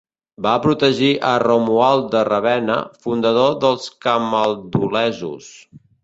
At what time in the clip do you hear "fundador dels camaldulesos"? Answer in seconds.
3.07-5.51